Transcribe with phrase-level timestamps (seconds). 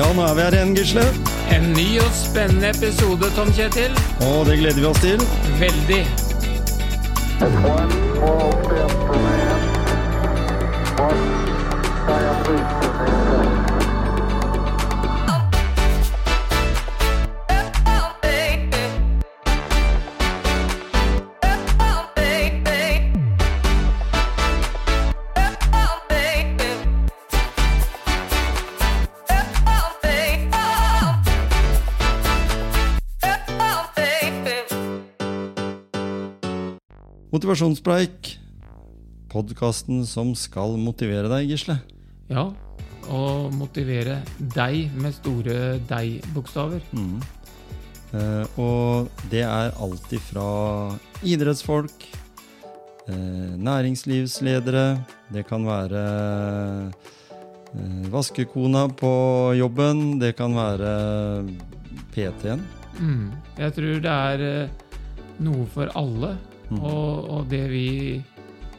[0.00, 1.02] Ja, nå er vi her igjen, Gisle.
[1.52, 3.92] En ny og spennende episode, Tom Kjetil.
[4.30, 5.20] Og det gleder vi oss til.
[5.60, 6.00] Veldig.
[37.30, 38.32] Motivasjonspreik.
[39.30, 41.76] Podkasten som skal motivere deg, Gisle.
[42.26, 42.48] Ja,
[43.06, 44.16] og motivere
[44.54, 46.82] deg med store deg-bokstaver.
[46.90, 47.20] Mm.
[48.18, 50.48] Eh, og det er alt ifra
[51.22, 52.08] idrettsfolk,
[53.06, 54.98] eh, næringslivsledere,
[55.30, 56.04] det kan være
[56.90, 59.14] eh, vaskekona på
[59.54, 60.92] jobben, det kan være
[62.10, 62.66] PT-en.
[62.98, 63.26] Mm.
[63.54, 64.78] Jeg tror det er eh,
[65.38, 66.34] noe for alle.
[66.70, 66.80] Mm.
[66.80, 67.88] Og, og det vi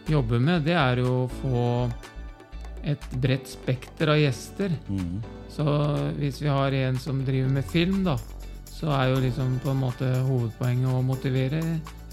[0.10, 1.66] jobber med, det er jo å få
[2.88, 4.74] et bredt spekter av gjester.
[4.90, 5.20] Mm.
[5.52, 5.66] Så
[6.18, 8.16] hvis vi har en som driver med film, da,
[8.72, 11.62] så er jo liksom på en måte hovedpoenget å motivere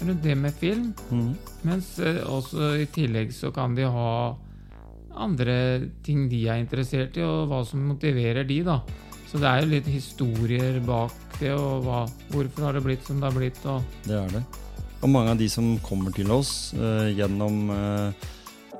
[0.03, 0.91] rundt det med film.
[1.09, 1.31] Mm.
[1.65, 4.11] Mens eh, også i tillegg så kan de ha
[5.19, 5.55] andre
[6.05, 8.79] ting de er interessert i, og hva som motiverer de, da.
[9.29, 13.19] Så det er jo litt historier bak det, og hva, hvorfor har det blitt som
[13.19, 14.43] det har blitt, og Det er det.
[14.99, 18.27] Og mange av de som kommer til oss eh, gjennom eh,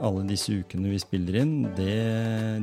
[0.03, 1.95] alle disse ukene vi spiller inn, det,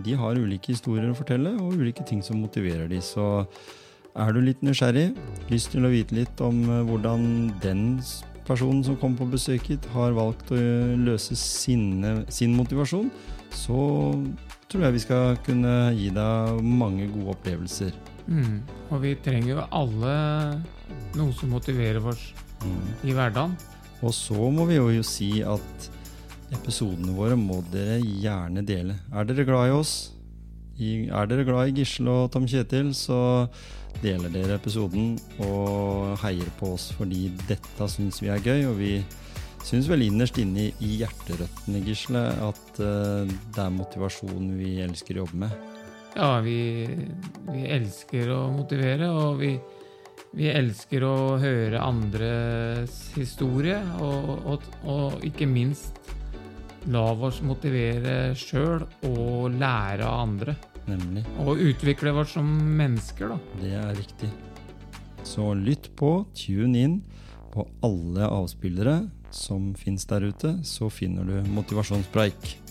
[0.05, 3.01] de har ulike historier å fortelle, og ulike ting som motiverer de.
[3.05, 3.47] Så
[4.17, 5.09] er du litt nysgjerrig,
[5.53, 7.27] lyst til å vite litt om eh, hvordan
[7.65, 7.87] den
[8.47, 10.61] personen som kommer på besøk hit, har valgt å
[11.01, 13.09] løse sine, sin motivasjon,
[13.57, 13.81] så
[14.69, 17.97] tror jeg vi skal kunne gi deg mange gode opplevelser.
[18.29, 18.57] mm.
[18.93, 20.17] Og vi trenger jo alle
[21.17, 22.29] noe som motiverer oss
[22.65, 22.83] Mm.
[23.05, 23.57] i hverdagen.
[24.05, 25.89] Og så må vi jo si at
[26.55, 29.01] episodene våre må dere gjerne dele.
[29.13, 29.95] Er dere glad i oss?
[30.77, 33.49] Er dere glad i Gisle og Tom Kjetil, så
[34.03, 38.67] deler dere episoden og heier på oss fordi dette syns vi er gøy.
[38.69, 38.93] Og vi
[39.67, 45.25] syns vel innerst inne i hjerterøttene, Gisle, at eh, det er motivasjon vi elsker å
[45.25, 45.57] jobbe med.
[46.17, 46.87] Ja, vi,
[47.51, 49.57] vi elsker å motivere, og vi,
[50.37, 55.97] vi elsker å høre andres historie, og, og, og ikke minst
[56.93, 60.57] la oss motivere sjøl og lære av andre.
[60.87, 61.25] Nemlig.
[61.43, 62.47] Og utvikle oss som
[62.79, 63.39] mennesker, da.
[63.63, 64.31] Det er riktig.
[65.27, 67.01] Så lytt på, tune inn
[67.55, 69.01] på alle avspillere
[69.35, 72.66] som fins der ute, så finner du motivasjonspreik.